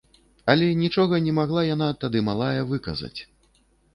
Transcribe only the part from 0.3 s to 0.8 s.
Але